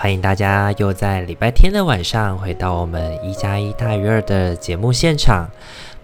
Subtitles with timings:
[0.00, 5.50] 欢迎大家又在礼拜天的晚上回到我们一加一大于二的节目现场。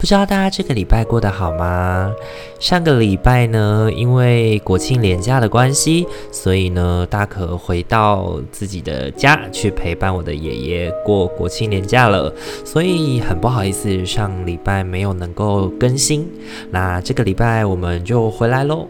[0.05, 2.13] 不知道大家这个礼拜过得好吗？
[2.61, 12.31] 上个礼拜呢，因为国庆连假的关系，所以呢，大可回到自己的家去陪伴我的爷爷过国庆连假了，
[12.67, 16.29] 所以很不好意思，上礼拜没有能够更新。
[16.71, 18.87] 那这个礼拜我们就回来喽。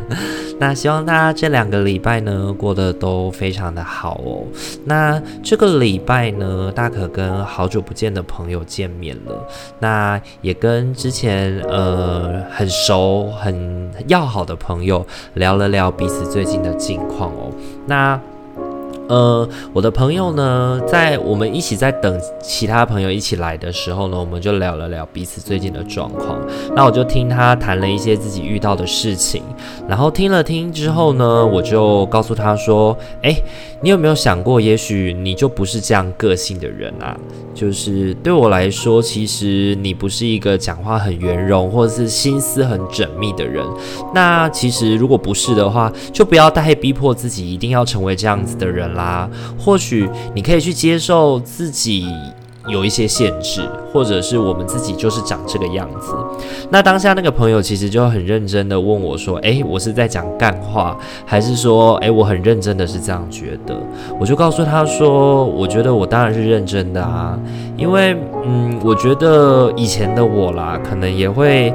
[0.60, 4.44] 那希望大家这两个礼拜呢，过得都非常的好哦。
[4.84, 9.48] 那这个礼拜呢，大可跟好久不见的朋友见面了。
[9.78, 17.52] 那也也跟之前呃很熟、很要好的朋友聊了聊彼此最近的近况哦。
[17.86, 18.20] 那
[19.10, 26.38] 呃，我的朋友呢，在我们一起在等其他朋友一起来的时候呢，我们就聊了聊彼此最近的状况。
[26.76, 29.42] 那我就听他谈了一些自己遇到的事情，
[29.88, 33.34] 然后听了听之后呢，我就告诉他说：“哎，
[33.82, 37.18] 你有没有想过，也许你就不是这样个性的人啊？
[37.52, 43.66] 就是对我来说，其实你不是一个讲话很圆融，或者是心思很缜密的人。
[44.14, 52.06] 那其实如果不是的话，就不要太逼迫自己一定要成为这样子的人了。”啊，或许你可以去接受自己
[52.68, 53.62] 有一些限制，
[53.92, 56.14] 或者是我们自己就是长这个样子。
[56.68, 63.74] 那当下那个朋友其实就很认真的问我说：“诶，我是在讲干话，还是说，诶，我很认真的是这样觉得？”
[64.20, 67.38] 我就告诉他说：“我觉得我当然是认真的啊，
[67.76, 71.72] 因为，嗯，我觉得以前的我啦，可能也会。”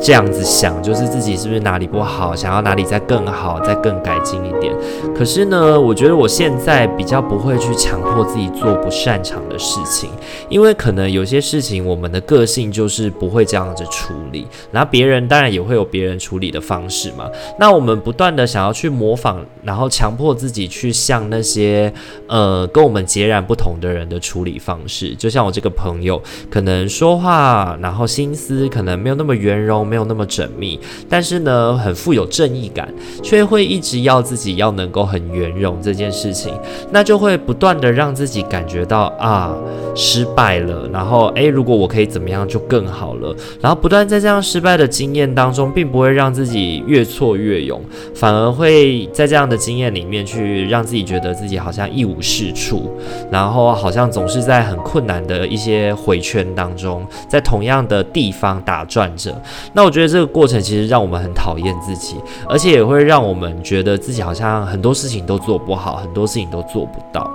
[0.00, 4.72] 这样子想，就是自己是不是哪里不好，想要哪里再更好，再更改进一点。
[5.14, 10.08] 可是呢，我觉得我现在比较不会去强迫自己做不擅长的事情，
[10.48, 17.28] 因为可能有些事情我们的个性就是不会这样子处理，然后别人当然也会有别人处理的方式嘛。
[17.58, 21.92] 那我们不断的想要去模仿，然后强迫自己去像那些
[22.28, 29.87] 呃跟我们截然不同的人的处理方式，就像我这个朋友，可能说话，然后心思可能没有那么圆融。
[29.88, 30.78] 没有那么缜密，
[31.08, 36.52] 但是呢，很富有正义感，却会一直要自己要能够很圆融这件事情，
[36.90, 39.54] 那就会不断的让自己感觉到啊
[39.94, 47.80] 失败了，然后诶，如果我可以怎么样就更好了，然后不断在这样失败的经验当中，并不会让自己越挫越勇，
[48.14, 52.90] 反而会在这样的经验里面去让自己觉得自己好像一无是处，
[53.30, 59.34] 然后好像总是在很困难的一些回圈当中，在同样的地方打转着。
[59.78, 62.16] 那我觉得这个过程其实让我们很讨厌自己，
[62.48, 67.30] 而且也会让我们觉得自己好像很多事情都做不好，很多事情都做不到。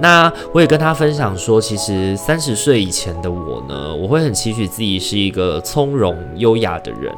[0.00, 7.12] 那我也跟他分享说，其实三十岁以前的我呢，我会很期许自己是一个从容优雅的人。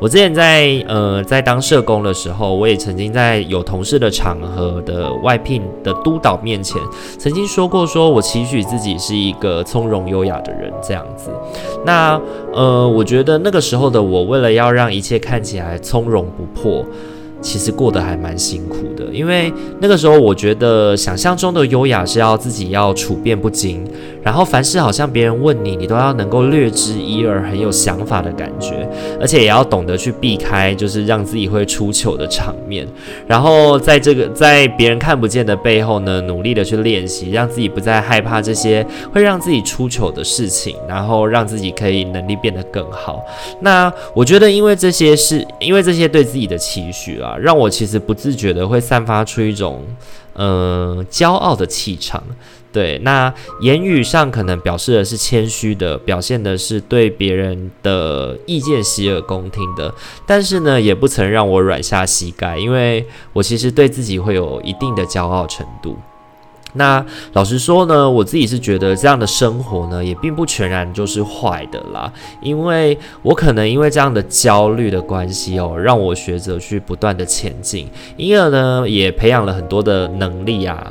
[0.00, 6.80] 我之前在呃在当社工的时候，我也曾经在有同事的场合的外聘的督导面前，
[7.18, 11.30] 曾经说过，说我期许自己是一个从容优雅的人这样子。
[11.84, 12.20] 那
[12.52, 16.84] 呃，我觉得那个时候的我，为了要让一切看起来从容不迫。
[17.42, 23.84] 其实过得还蛮辛苦的，因为那个时候我觉得想象中的优雅是要自己要处变不惊，
[24.22, 28.88] 然后凡事好像别人问你，你都要能够略知一二，很有想法的感觉，
[29.20, 32.86] 而且也要懂得去避开就是让自己会出糗的场面，
[33.26, 43.20] 然后在这个在别人看不见的背后呢，努力的去练习，让自己不再害怕这些会让自己出糗的事情，然后让自己可以能力变得更好。
[43.60, 47.36] 那我觉得，因为这些是因为这些对自己的期许啊。
[47.40, 49.82] 让我其实不自觉的会散发出一种，
[50.34, 52.22] 嗯、骄傲的气场。
[52.72, 59.92] 对，那言语上可能表示的是谦虚的，表现的是对别人的意见洗耳恭听的，
[60.26, 65.98] 但是呢，也不曾让我软下膝盖，因为我其实对自己会有一定的骄傲程度。
[66.74, 67.04] 那
[67.34, 72.10] 老实说呢，我自己是觉得这样的生活呢，也并不全然就是坏的啦。
[72.40, 77.86] 因为我可能因为这样的焦虑的关系哦，让我学着去不断的前进，
[78.16, 80.90] 因而呢，也培养了很多的能力啊。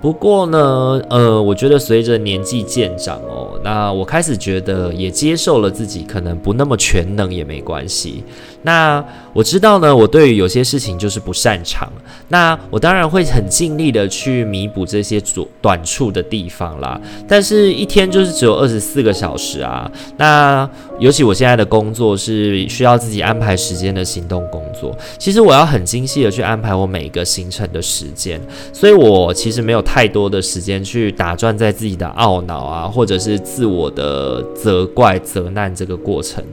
[0.00, 8.24] 不过呢，呃，我觉得随着年纪渐长哦，那我开始觉得也接受了自己可能不那么全能也没关系。
[8.62, 9.02] 那
[9.32, 11.90] 我知道呢，我对于有些事情就是不擅长，
[12.28, 15.22] 那我当然会很尽力的去弥补这些
[15.62, 17.00] 短处的地方啦。
[17.26, 19.90] 但是，一天就是只有二十四个小时啊。
[20.18, 20.68] 那
[20.98, 28.38] 尤其我现在的工作是需要自己安排时间的行动工作，其实我要很精细的去安排我每一个行程的时间，
[28.74, 36.44] 所以我其实没有太多的时间去打转在自己的懊恼啊，或者是自我的责怪、责难这个过程。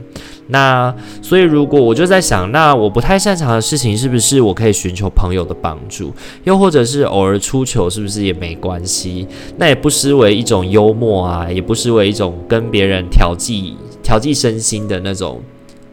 [0.48, 0.92] 那
[1.22, 6.12] 所以，如果我就在想，那我不太擅长的事情，是不是我可以寻求朋友的帮助？
[6.42, 9.24] 又或者是偶尔出糗，是不是也没关系？
[9.56, 15.40] 那也不失为一种幽默啊，也不失为一种跟别人调剂、调剂身心的那种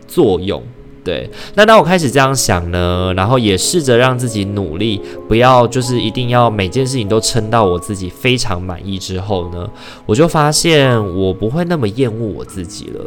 [0.08, 0.64] 作用。
[1.06, 9.70] 对，那当我开始这样想呢，然后也试着让自己努力，不要就是一定要每件事情都撑到我自己非常满意之后呢，
[10.08, 13.06] 我就发现我不会那么厌恶我自己了。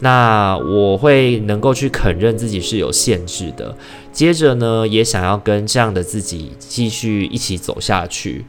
[0.00, 3.74] 那我会能够去肯认自己是有限制的，
[4.12, 8.44] 接着呢，也想要跟这样的自己继续一起走下去。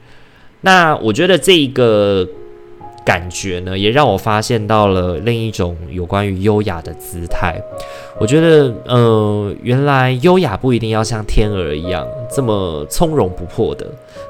[0.62, 2.28] 那我觉得这一个。
[3.10, 7.60] 感觉呢，也让我发现到了另一种有关于优雅的姿态。
[8.20, 13.88] 我觉得，呃，原来优雅不一定要像天鹅一样这么从容不迫的，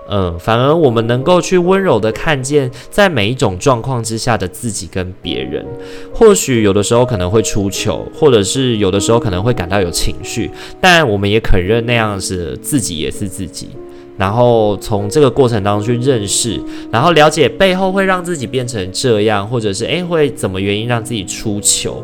[0.09, 5.65] 嗯、反而我们能够去温柔的看见，在每一种状况之下的自己跟别人。
[6.13, 10.49] 或许有的时候可能会出糗，或者是有的时候可能会感到有情绪，
[10.81, 13.69] 但我们也肯认那样子自己也是自己。
[14.17, 16.59] 然后从这个过程当中去认识，
[16.91, 22.03] 然后了解背后会让自己变成这样，或者是诶会怎么原因让自己出糗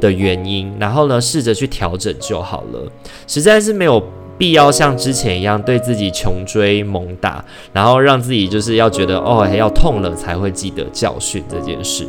[0.00, 2.90] 的原因，然后呢试着去调整就好了。
[3.26, 4.02] 实在是没有
[4.40, 7.44] 必要像之前一样对自己穷追猛打，
[7.74, 12.08] 然后让自己就是要觉得哦要痛了才会记得教训这件事。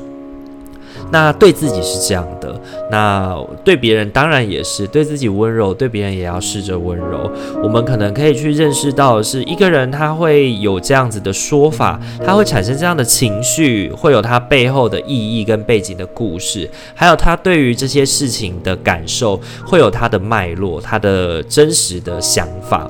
[1.12, 2.56] 那对自己是这样的，
[2.90, 7.30] 那对别人当然也是，对自己温柔，对别人也要试着温柔。
[7.62, 22.90] 我们可能可以去认识到是，一个人他会有这样子的说法，他会产生这样的情绪，会有他背后的意义跟背景的故事，还有他对于这些事情的感受，会有他的脉络，他的真实的想法。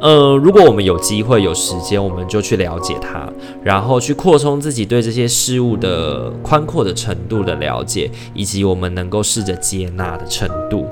[0.00, 3.30] 呃，如果我们有机会、有时间，我们就去了解它，
[3.62, 10.86] 然后去扩充自己对这些事物的宽阔的程度的了解，以及我们能够试着接纳的程度。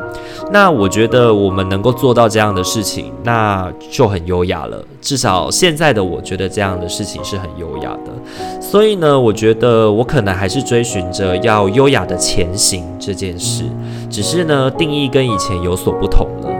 [0.52, 4.84] 那我觉得我们能够做到这样的事情，那就很优雅了。
[5.00, 8.60] 至少现在的我觉得这样的事情是很优雅的。
[8.60, 13.64] 所以呢，我觉得我可能还是追寻着要优雅的前行这件事，
[14.10, 16.57] 只是呢，定义跟以前有所不同了。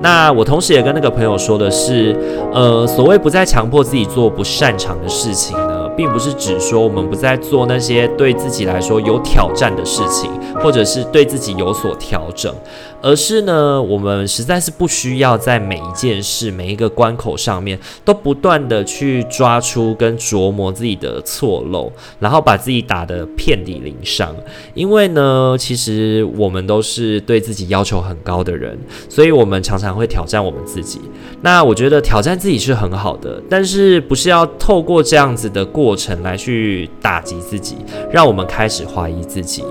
[0.00, 2.16] 那我同时也跟那个朋友说的是，
[2.52, 10.30] 呃，所谓不再强迫自己做不擅长的事情呢，并不是指说我们不再做那些对自己来说有挑战的事情，
[10.62, 12.54] 或者是对自己有所调整。
[13.00, 24.34] 而是呢，我们实在是不需要在每一件事、每一个关口上面都不断的去抓出跟琢磨自己的错漏，然后把自己打得遍体鳞伤。
[24.74, 28.76] 因为呢，其实我们都是对自己要求很高的人，
[29.08, 31.00] 所以我们常常会挑战我们自己。
[31.42, 37.76] 那我觉得挑战自己是很好的，但是不是要透过这样子的过过程来去打击自己，
[38.12, 39.64] 让我们开始怀疑自己。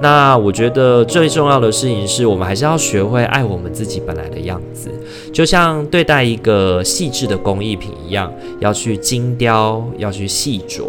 [0.00, 4.88] 那我觉得最重要的事情是我们还是要学会爱我们自己本来的样子，
[5.32, 10.84] 就像对待一个细致的工艺品一样，要去精雕，要去细琢。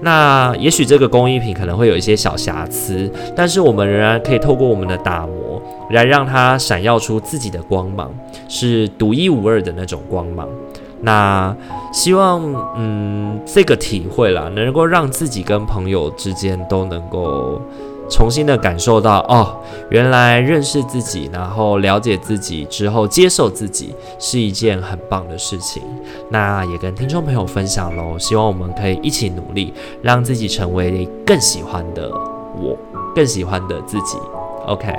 [0.00, 8.12] 那也许这个工艺品可能会有一些小瑕疵，但是我们仍然可以透过我们的打磨，来让它闪耀出自己的光芒，
[8.48, 10.48] 是独一无二的那种光芒。
[11.02, 11.54] 那
[11.92, 12.42] 希望，
[12.76, 17.60] 嗯，这个体会啦，能够让自己跟朋友之间都能够。
[18.10, 19.56] 重新的感受到哦，
[19.88, 25.82] 原来认识自己，然后了解自己之后接受自己是一件很棒的事情。
[26.28, 32.10] 那也跟听众朋友分享喽，希望我们可以一起努力，让自己成为更喜欢的
[32.60, 32.76] 我，
[33.14, 34.18] 更喜欢的自己。
[34.66, 34.92] OK，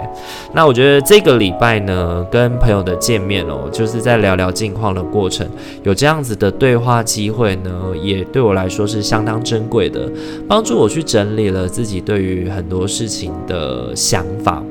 [0.53, 5.47] 那我觉得这个礼拜呢，跟朋友的见面哦，就是在聊聊近况的过程，
[5.83, 10.09] 有这样子的对话机会呢，也对我来说是相当珍贵的，
[10.47, 14.61] 帮助我去整理了自己对于很多事情的想法。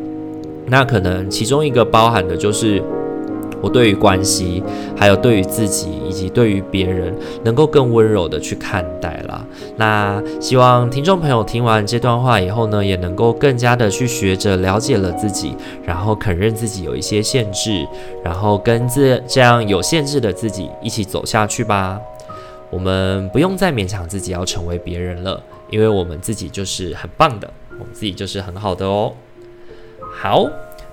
[0.66, 2.82] 那可能其中一个包含的就是。
[3.62, 4.62] 我对于关系，
[4.96, 9.46] 还有对于自己，以及对于别人，能够更温柔的去看待啦。
[9.76, 15.54] 那希望听众朋友听完这段话以后呢，也能够更加的去学着了解了自己，
[15.84, 17.86] 然后肯认自己有一些限制，
[18.24, 22.00] 然后跟这这样有限制的自己一起走下去吧。
[22.68, 25.40] 我们不用再勉强自己要成为别人了，
[25.70, 29.12] 因为我们自己就是很棒的，我们自己就是很好的哦。
[30.12, 30.50] 好。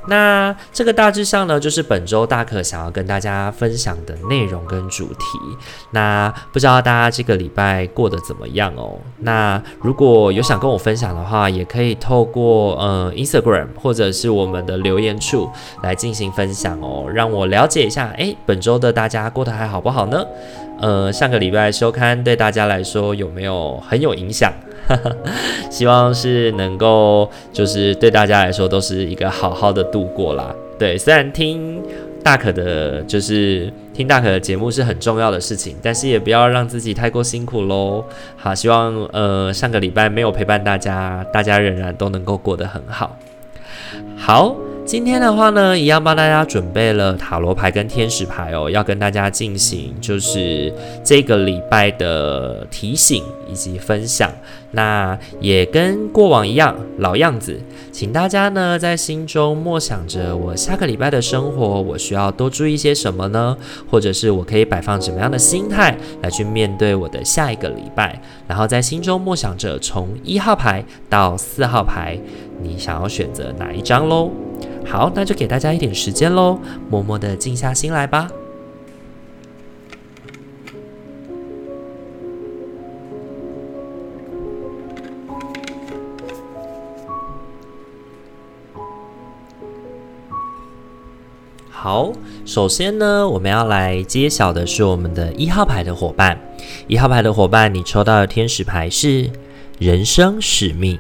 [0.10, 5.24] 那这个大致上呢，就是本周大可想要跟大家分享的内容跟主题。
[5.92, 8.98] 那不知道大家这个礼拜过得怎么样哦？
[9.20, 15.50] 那如果有想跟我分享的话，也可以透过呃 Instagram 或者是我们的留言处
[15.84, 20.26] 来进行分享哦，让我了解一下，诶，本周的大家过得还好不好呢？
[20.82, 24.52] 呃，上个礼拜收刊对大家来说有没有很有影响？
[25.70, 30.54] 希望是能够，就是对大家来说都是一个好好的度过啦。
[30.78, 31.82] 对，虽然听
[32.24, 38.04] 大可的，就是听大可的节目是很重要的事情，但是也不要让自己太过辛苦喽。
[38.38, 43.18] 好，希望呃上个礼拜没有陪伴大家，大家仍然都能够过得很好。
[44.18, 44.56] 好。
[44.90, 54.32] 今天的话呢，一样帮大家准备了塔罗牌跟天使牌哦，要跟大家进行就是这个礼拜的提醒以及分享。
[54.72, 57.56] 那也跟过往一样，老样子，
[57.92, 63.56] 请大家呢在心中默想着，我下个礼拜的生活，我需要多注意些什么呢？
[63.92, 68.20] 或者是我可以摆放什么样的心态来去面对我的下一个礼拜？
[68.48, 72.18] 然后在心中默想着，从一号牌到四号牌，
[72.64, 74.32] 你想要选择哪一张喽？
[74.86, 76.60] 好，那就给大家一点时间喽，
[76.90, 78.30] 默默的静下心来吧。
[91.70, 92.12] 好，
[92.46, 96.38] 首先呢，我们要来揭晓的是我们的一号牌的伙伴。
[96.88, 99.30] 一号牌的伙伴，你抽到的天使牌是
[99.78, 101.00] 人生使命。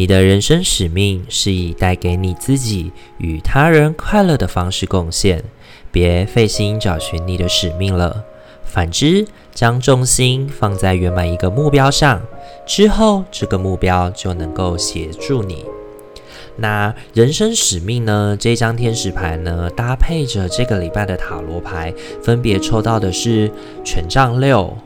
[0.00, 5.44] 你的人生使命是以带给你自己与他人快乐的方式贡献，
[5.92, 8.24] 别费心找寻你的使命了。
[8.64, 12.22] 反之，将重心放在圆满一个目标上，
[12.66, 15.66] 之后这个目标就能够协助你。
[16.56, 18.34] 那人生使命呢？
[18.40, 21.92] 这张天使牌呢，搭配着这个礼拜的塔罗牌，
[22.22, 23.52] 分别抽到的是
[23.84, 24.78] 权杖六、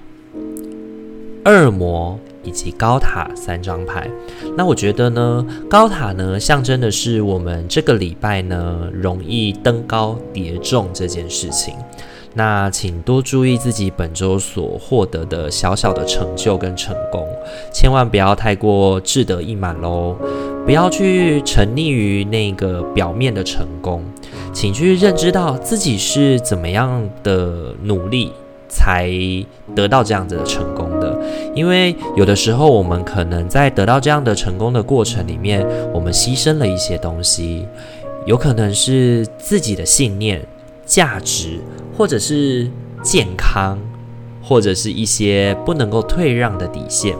[1.45, 2.19] 恶魔。
[2.45, 4.09] 以及高塔三张牌，
[4.57, 11.75] 那我觉得呢，高塔呢象征的是我们这个礼拜呢容易登高跌重这件事情。
[12.35, 17.27] 那请多注意自己本周所获得的小小的成就跟成功，
[17.73, 20.17] 千万不要太过志得意满喽，
[20.65, 24.03] 不要去沉溺于那个表面的成功，
[24.53, 28.33] 请去认知到自己是怎么样的努力。
[28.67, 29.09] 才
[29.77, 30.91] 得到这样子的成功，
[31.55, 37.67] 因为有的时候我们可能在得到这样的成功的过程里面，我们牺牲了一些东西，
[38.27, 40.45] 有可能是自己的信念、
[40.85, 41.61] 价值，
[41.97, 42.69] 或者是
[43.03, 43.79] 健康，
[44.43, 47.17] 或者是一些不能够退让的底线。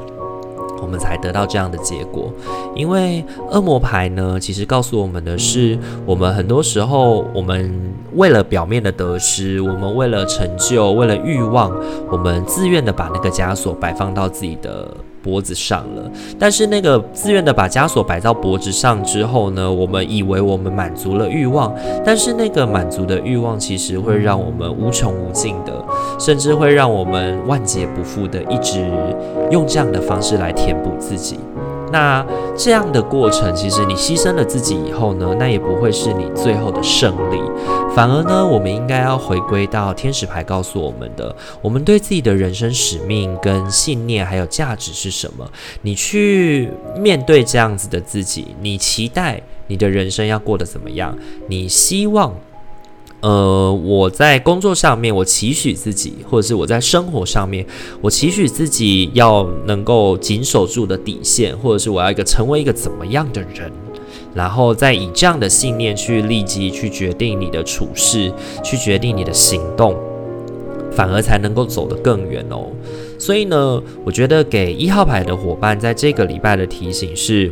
[0.83, 2.31] 我们才得到这样的结果，
[2.75, 11.71] 因为恶魔牌呢，其实告诉我们的是，我们很多时候，我们为了表面的得失，我们为了成就，为了欲望，
[12.11, 14.89] 我们自愿的把那个枷锁摆放到自己的。
[15.25, 16.03] 脖子上了，
[16.39, 25.73] 但是那个自愿的把枷锁摆到脖子上之后呢，我们以为我们满足了欲望，但是那个满足的欲望其实会让我们无穷无尽的，
[26.19, 28.87] 甚至会让我们万劫不复的一直
[29.51, 31.39] 用这样的方式来填补自己。
[31.95, 37.41] 那这样的过程，其实你牺牲了自己以后呢，那也不会是你最后的胜利。
[37.95, 41.33] 反而呢，我们应该要回归到天使牌告诉我们的，
[41.63, 45.49] 我们对自己的人生使命、跟信念还有价值是什么？
[45.83, 51.17] 你去面对这样子的自己，你期待你的人生要过得怎么样？
[51.47, 52.35] 你希望？
[53.25, 57.65] 呃，我在工作上面，我期许自己，或者是我在生活上面，
[58.03, 63.73] 我期许自己要能够谨守住的底线，或者是我要一个成为一个怎么样的人，
[64.35, 68.31] 然后再以这样的信念去立即去决定你的处事，
[68.63, 69.97] 去决定你的行动，
[70.93, 72.67] 反而才能够走得更远哦。
[73.19, 77.51] 所以呢，我觉得给一号牌的伙伴在这个礼拜的提醒是，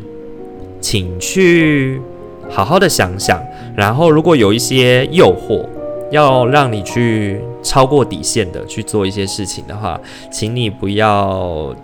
[0.82, 1.98] 请去。
[2.50, 3.40] 好好的想想，
[3.74, 5.64] 然后如果有一些诱惑，
[6.10, 9.98] 要让你去超过底线的去做一些事情的话，
[10.30, 11.74] 请你不要，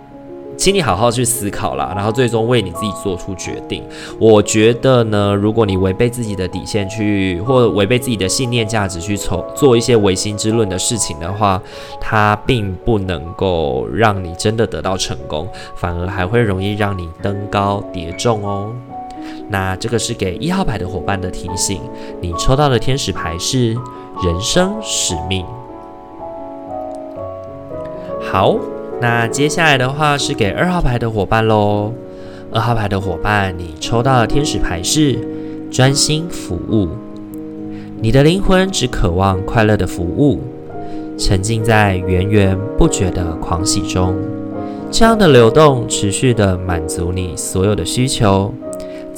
[0.55, 3.83] 请你好好去思考啦，然后最终为你自己做出决定。
[4.19, 11.59] 我觉得呢，如果你违背自己的底线去，或违背自己的信念价值去从做一些违心之论的事情的话，
[11.99, 18.71] 它并不能够让你真的得到成功，反而还会容易让你登高跌重哦。
[19.49, 21.81] 那这个是给一号牌的伙伴的提醒，
[22.21, 23.73] 你抽到的天使牌是
[24.23, 25.45] 人生使命。
[28.21, 28.57] 好，
[29.01, 31.91] 那接下来的话是给二号牌的伙伴喽。
[32.51, 35.19] 二号牌的伙伴，你抽到的天使牌是
[35.71, 36.89] 专心服务。
[38.01, 40.39] 你的灵魂只渴望快乐的服务，
[41.17, 44.15] 沉浸在源源不绝的狂喜中。
[44.91, 48.51] 这样的流动持续地满足你所有的需求，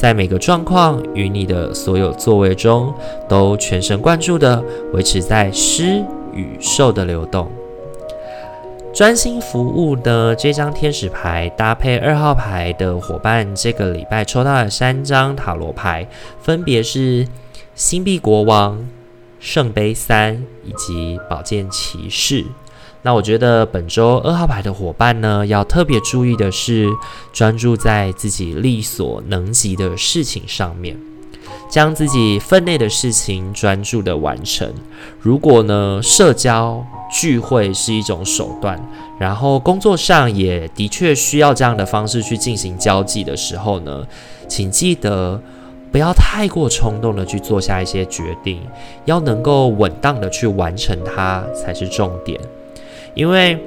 [0.01, 2.91] 在每个状况与你的所有作为中，
[3.29, 4.60] 都全神贯注地
[4.93, 6.03] 维持在施
[6.34, 7.51] 与受的流动。
[8.91, 16.08] 专心服务的这张天使牌搭配二号牌的伙伴，这个礼拜抽到的三张塔罗牌，
[16.41, 17.27] 分别是
[17.75, 18.84] 星币国王、
[19.39, 22.43] 圣杯三以及宝剑骑士。
[23.03, 26.88] 那我觉得本周二号牌的伙伴呢，要特别注意的是，
[27.34, 30.96] 专注在自己力所能及的事情上面，
[31.67, 34.72] 将自己分内的事情专注的完成。
[35.20, 38.79] 如果呢，社交聚会是一种手段，
[39.17, 44.05] 然后工作上也的确需要这样的方式去进行交际的时候呢，
[44.48, 45.41] 请记得
[45.91, 48.62] 不要太过冲动的去做下一些决定，
[49.05, 52.39] 要能够稳当的去完成它才是重点。
[53.13, 53.60] 因为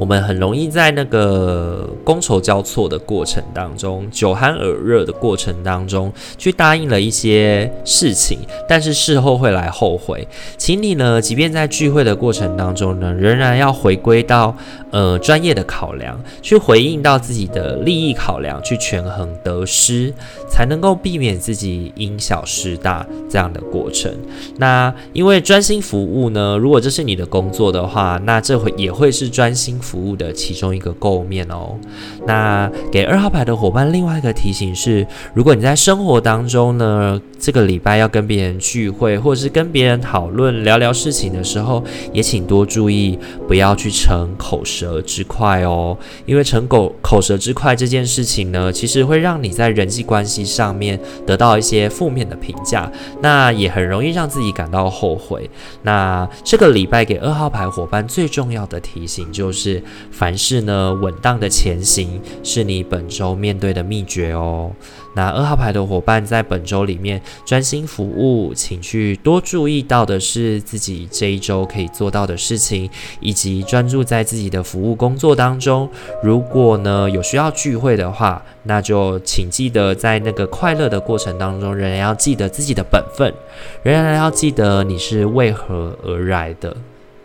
[0.00, 10.26] 我们很容易在那个觥筹交错的过程当中，酒酣耳热的过程当中，去答应了一些事情，但是事后会来后悔。
[10.56, 14.56] 请你呢，即便在聚会的过程当中呢，仍然要回归到
[14.90, 20.14] 呃专业的考量，去回应到自己的利益考量，去权衡得失，
[20.48, 24.10] 才能够避免自己因小失大这样的过程。
[24.56, 29.78] 那因为专心服务呢，如果这是你的工作的话，那这会也会是专心。
[29.90, 31.76] 服务的其中一个构面哦。
[32.24, 35.04] 那给二号牌的伙伴另外一个提醒是：
[35.34, 41.82] 如果你在生活当中呢，这个礼拜要跟别人聚会，或者是跟别人讨论聊聊事情的时候，
[42.12, 43.18] 也请多注意，
[43.48, 45.96] 不要去逞口舌之快哦。
[46.24, 55.50] 因为逞口口舌之快这件事情呢，其实会让你在人际关系上面得到一些负面的评价，那也很容易让自己感到后悔。
[55.82, 59.69] 那这个礼拜给二号牌伙伴最重要的提醒就是。
[60.10, 64.72] 凡事呢，稳当的前行是你本周面对的秘诀哦。
[65.16, 75.88] 那二号牌的伙伴在本周里面专心服务，请去多注意到的是自己这一周可以做到的事情，以及专注在自己的服务工作当中。
[76.22, 83.34] 如果呢，有需要聚会的话，那就请记得在那个快乐的过程当中，仍然要记得自己的本分，
[83.82, 86.76] 仍然要记得你是为何而来的。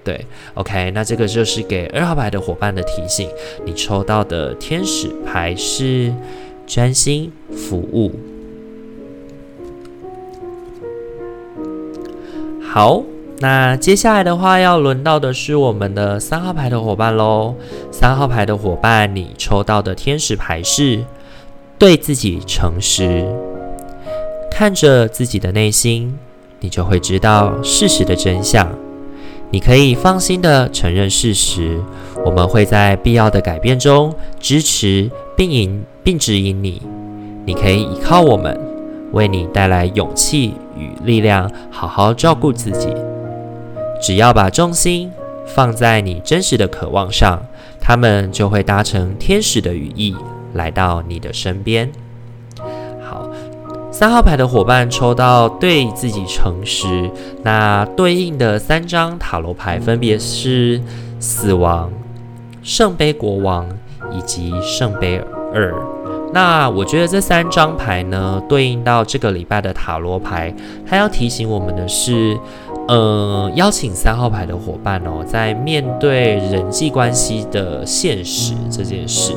[0.05, 3.27] 对，OK，那这个就是给二号牌的伙伴的提醒。
[3.65, 6.13] 你抽到的天使牌是
[6.67, 8.11] 专心服务。
[12.61, 13.03] 好，
[13.39, 17.55] 那接下来的话要轮到的是我们的三号牌的伙伴喽。
[17.91, 21.03] 三号牌的伙伴，你抽到的天使牌是
[21.79, 23.25] 对自己诚实。
[24.51, 26.17] 看着自己的内心，
[26.59, 28.84] 你就会知道事实的真相。
[29.55, 31.81] 你可以放心地承认事实，
[32.25, 36.81] 我们会在必要的改变中支持并引并指引你。
[37.45, 38.59] 你可以依靠我们，
[39.13, 42.89] 为你带来勇气与力量，好好照顾自己。
[44.01, 45.09] 只要把重心
[45.45, 47.41] 放在你真实的渴望上，
[47.79, 50.13] 他们就会搭乘天使的羽翼
[50.51, 51.89] 来到你的身边。
[53.97, 57.09] 三号牌的伙伴抽到对自己诚实，
[57.43, 60.81] 那对应的三张塔罗牌分别是
[61.17, 61.89] 死亡、
[62.61, 63.65] 圣杯国王
[64.11, 65.73] 以及圣杯二。
[66.33, 70.53] 那我觉得这三张牌呢，对应到这个礼拜的塔罗牌，
[70.85, 72.37] 它要提醒我们的是，
[72.89, 79.31] 呃，邀请三号牌的伙伴哦，在面对人际关系的现实这件事。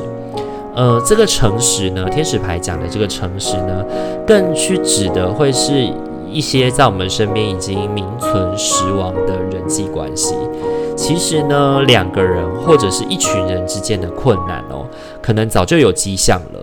[0.75, 3.83] 呃，这个诚实呢，天使牌讲的这个诚实呢，
[4.25, 5.91] 更去指的会是
[6.31, 10.35] 一些在我们身边已经名存实亡的人际关系。
[10.95, 14.85] 其实呢，两个人或者是一群人之间的困难哦，
[15.21, 16.58] 可能早就有迹象了。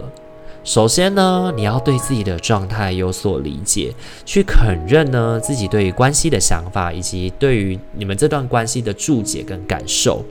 [0.67, 10.25] 首先呢，你要对自己的状态有所理解，去肯认呢自己对于关系的想法，以及对于你们这段关系的注解跟感受。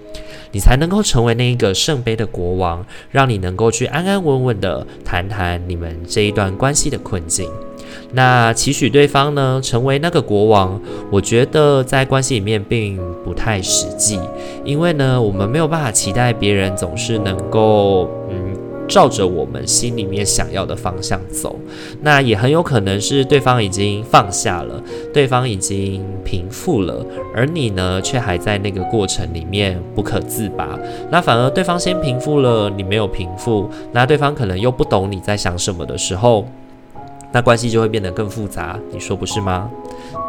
[0.51, 7.49] 你才能够成为那一个圣杯的国王，让你能够去安安稳稳的谈谈你们这一段关系的困境。
[8.11, 14.19] 那期许对方呢，成为那个国王，我觉得在关系里面并不太实际，
[14.65, 18.44] 因为呢，我们没有办法期待别人总是能够嗯
[18.87, 21.55] 照着我们心里面想要的方向走。
[22.01, 24.81] 那也很有可能是对方已经放下了，
[25.13, 30.77] 对方已经平复了，而你呢，却还在那个过程里面不可自拔。
[31.11, 36.45] 那反而对方先平复了，你没有平复，那对方可能又不懂你在想什么的时候。
[37.35, 39.69] 那关系就会变得更复杂，你说不是吗？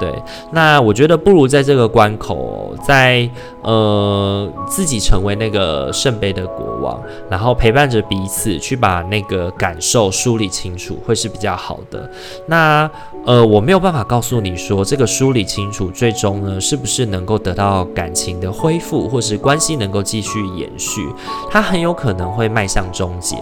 [0.00, 0.12] 对，
[0.50, 3.30] 那我觉得不如在这个关口，在
[3.62, 12.10] 呃自己成为那个圣杯的国王，然后陪伴着彼此去把那个感受梳理清楚，会是比较好的。
[12.46, 12.90] 那
[13.24, 21.08] 呃我没有办法告诉你说这个梳理清楚，最终呢是不是能够得到感情的恢复，或是关系能够继续延续？
[21.48, 23.36] 它很有可能会迈向终结，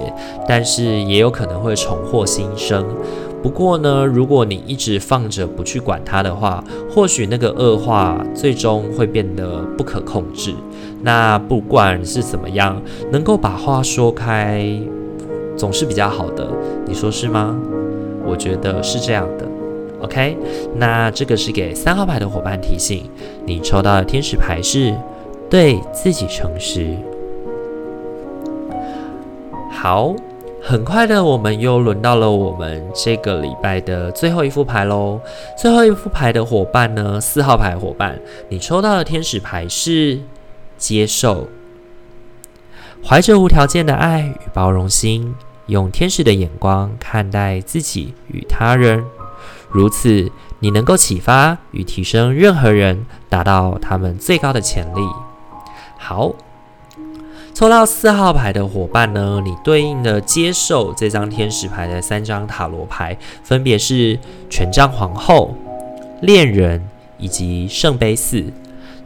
[0.46, 2.84] 但是也有可能会重获新生。
[3.44, 10.54] 不过呢，如果你一直放着不去管它的话，或许那个恶化最终会变得不可控制。
[11.02, 12.80] 那不管是怎么样，
[13.12, 14.66] 能够把话说开，
[15.58, 16.48] 总是比较好的。
[16.86, 17.54] 你说是吗？
[18.24, 19.46] 我觉得是这样的。
[20.00, 20.38] OK，
[20.76, 23.02] 那这个是给三号牌的伙伴提醒，
[23.44, 24.94] 你抽到的天使牌是
[25.50, 26.96] 对自己诚实。
[29.70, 30.16] 好。
[30.66, 35.20] 很快的，我们又轮到了我们这个礼拜的最后一副牌喽。
[35.58, 40.18] 最后一副牌的伙伴呢，四号牌伙伴，你抽到的天使牌是
[40.78, 41.48] 接受，
[43.04, 45.34] 怀着无条件的爱与包容心，
[45.66, 49.04] 用天使的眼光看待自己与他人，
[49.68, 55.00] 如此你能够启发与提升任何人，达到他们最高的潜力。
[55.98, 56.34] 好。
[57.54, 64.18] 抽到四号牌的伙伴呢，你对应的接受这张天使牌的三张塔罗牌，分别是
[64.50, 65.54] 权杖皇后、
[66.20, 66.84] 恋人
[67.16, 68.44] 以及圣杯四。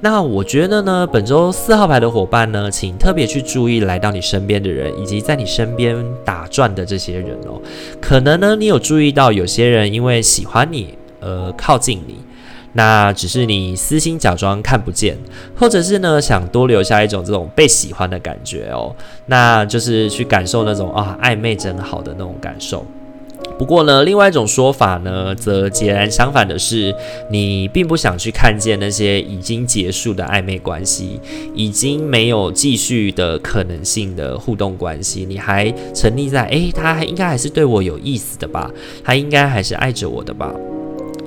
[0.00, 7.60] 那我觉得呢，本周四号牌的伙伴呢，请特别去注意来到你身边的人，以及在你身边打转的这些人哦。
[8.00, 12.16] 可能呢，你有注意到有些人因为喜欢你而靠近你。
[12.78, 15.18] 那只是你私心假装看不见，
[15.56, 18.94] 或者是呢，想多留下一种这种被喜欢的感觉哦，
[19.26, 22.86] 那就是去感受那种啊暧昧真好的那种感受。
[23.58, 26.94] 不过呢，另外一种说法呢，则截然相反的是，
[27.32, 31.20] 你并不想去看见那些已经结束的暧昧关系，
[31.56, 38.70] 已经没有继续的可能性的互动关系，你还沉溺在诶，他还应该还是对我有意思的吧，
[39.02, 40.54] 他应该还是爱着我的吧。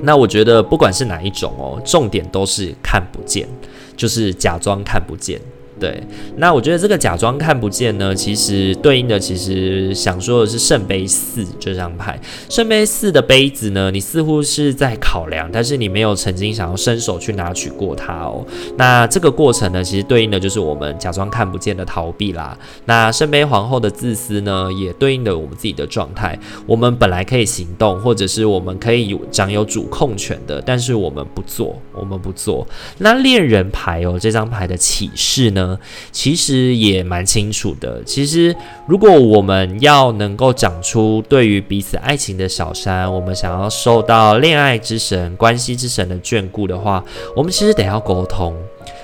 [0.03, 3.47] 那我觉得不管是哪一种哦，重点都是看不见，
[3.95, 5.39] 就是假装看不见。
[5.81, 5.99] 对，
[6.37, 12.19] 那我觉得这个假装看不见呢，其实对应的其实想说的是圣杯四这张牌。
[12.49, 18.45] 圣杯四的杯子呢，你似乎是在考量，但是你没有曾经想要伸手去拿取过它哦。
[18.77, 22.55] 那这个过程呢，其实对应的就是我们假装看不见的逃避啦。
[22.85, 26.37] 那圣杯皇后的自私呢，也对应的我们自己的状态。
[26.67, 32.67] 我们本来可以行动，或者是我们可以有掌有主控权的，但是我们不做，我们不做。
[32.99, 35.70] 那恋人牌哦，这张牌的启示呢？
[36.11, 38.03] 其实也蛮清楚的。
[38.03, 38.55] 其实，
[38.87, 47.03] 如果我们要能够长出对于彼此爱情的小山，我们想要受到恋爱之神、关系之神的眷顾的话，
[47.35, 48.55] 我们其实得要沟通，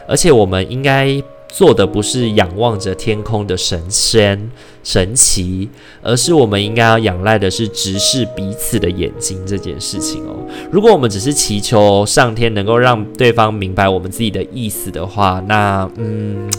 [0.08, 1.21] 而且我们应该。
[1.49, 4.51] 做的不是仰望着天空的神仙
[4.83, 5.67] 神奇，
[6.01, 10.36] 而是我们应该要仰赖的是直视彼此的眼睛这件事情哦。
[10.71, 16.49] 如果我们只是祈求上天能够让对方明白我们自己的意思的话，那嗯，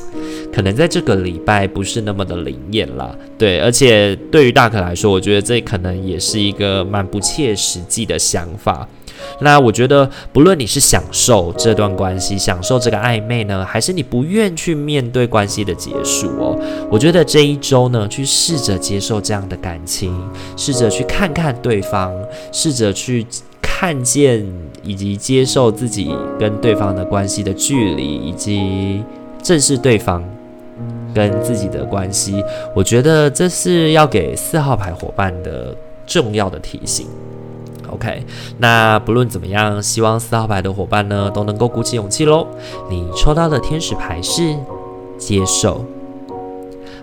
[0.53, 3.15] 可能在这个礼拜不是那么的灵验啦。
[3.39, 8.87] 对，而且对于大可来说，我觉得这可能也是一个蛮不切实际的想法。
[9.41, 16.59] 那我觉得，不论你是享受这段关系，享受这个暧昧呢，还是你不愿去面对关系的结束哦，
[16.91, 20.13] 我觉得这一周呢，去试着接受这样的感情，
[20.57, 22.13] 试着去看看对方，
[22.53, 23.27] 试着去
[23.61, 24.45] 看见
[24.83, 29.03] 以及接受自己跟对方的关系的距离，以及
[29.43, 30.25] 正视对方
[31.15, 32.43] 跟自己的关系。
[32.75, 35.75] 我觉得这是要给四号牌伙伴的
[36.07, 37.07] 重要的提醒。
[37.91, 38.25] OK，
[38.59, 42.47] 那不论怎么样，希望四号牌的伙伴呢都能够鼓起勇气喽。
[42.89, 44.57] 你抽到的天使牌是
[45.19, 45.85] 接受，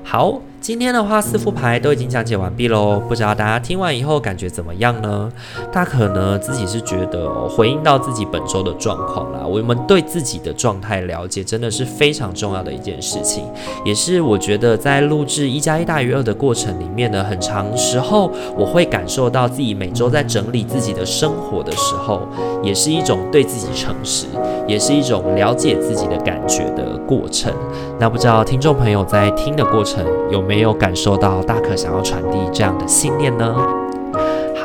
[0.03, 0.39] 好。
[0.65, 2.99] 今天的话，四副牌都已经讲解完毕喽。
[3.07, 5.31] 不知道大家听完以后感觉怎么样呢？
[5.71, 9.45] 大可呢自己是觉得回应到自己本周的状况啦。
[9.45, 13.43] 我们对自己的状态了解真的是非常重要的一件事情，
[13.85, 22.27] 也是我觉得在录制一加一大于二的过程里面呢，很长时候我会感受到自己每周在整理自己的生活的时候，
[22.63, 24.25] 也是一种对自己诚实，
[24.67, 27.53] 也是一种了解自己的感觉的过程。
[27.99, 33.84] 那不知道听众朋友在听的过程有没没有感受到大可想要传递这样的信念呢？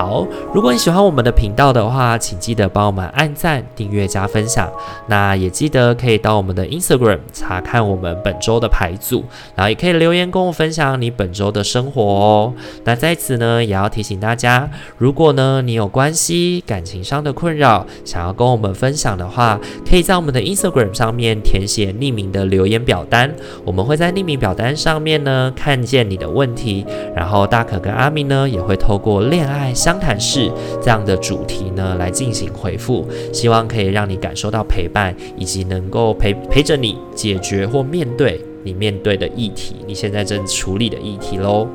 [0.01, 4.67] 好，如果你喜欢我们的频道的话，请记得帮我们按赞、订阅、加分享。
[5.09, 9.23] 那也记得可以到我们的 Instagram 查看我们本周的牌组，
[9.55, 12.55] 然后也可以留言跟我分享你本周的生活哦。
[12.85, 23.31] 那在此呢，也要提醒大家，如果呢你有关系、感情上的困扰，想要跟我们分享的话，可以在我们的 Instagram 上面填写匿名的留言表单，
[23.67, 30.48] 我们会在匿名表单上面呢看见你的问题，然后大可跟阿明呢也会透过恋爱相相谈室
[30.81, 41.66] 这样的主题呢，来进行回复，希望可以让你感受到陪伴，以及能够陪陪着你解决或面对你面对的议题，你现在正处理的议题喽。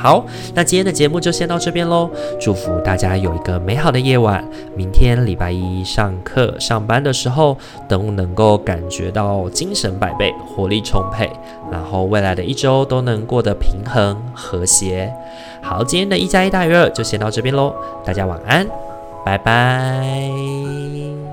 [0.00, 2.08] 好，那今天的节目就先到这边喽。
[2.40, 4.42] 祝福大家有一个美好的夜晚，
[4.74, 7.54] 明天礼拜一上课上班的时候
[7.86, 11.30] 都能够感觉到精神百倍，活力充沛，
[11.70, 15.12] 然后未来的一周都能过得平衡和谐。
[15.60, 18.66] 好，今天的一加一大于二就先到这边喽，大家晚安，
[19.22, 21.29] 拜拜。